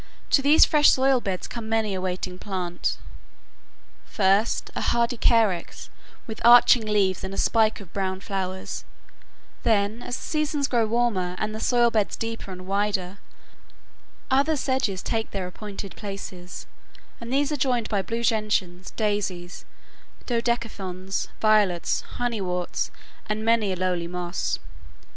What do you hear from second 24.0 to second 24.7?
moss.